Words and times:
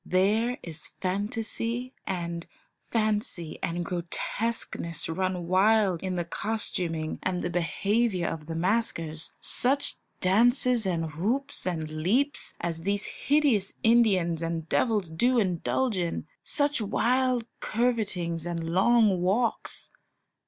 There 0.03 0.57
is 0.63 0.87
fantasy 0.99 1.93
and 2.07 2.47
fancy 2.89 3.59
and 3.61 3.85
grotesqueness 3.85 5.07
run 5.07 5.45
wild 5.45 6.01
in 6.01 6.15
the 6.15 6.25
costuming 6.25 7.19
and 7.21 7.43
the 7.43 7.51
behaviour 7.51 8.25
of 8.27 8.47
the 8.47 8.55
maskers. 8.55 9.31
Such 9.39 9.97
dances 10.19 10.87
and 10.87 11.11
whoops 11.13 11.67
and 11.67 11.87
leaps 12.01 12.55
as 12.59 12.81
these 12.81 13.05
hideous 13.05 13.73
Indians 13.83 14.41
and 14.41 14.67
devils 14.67 15.11
do 15.11 15.37
indulge 15.37 15.97
in; 15.97 16.25
such 16.41 16.81
wild 16.81 17.45
curvetings 17.59 18.43
and 18.47 18.71
long 18.71 19.21
walks! 19.21 19.91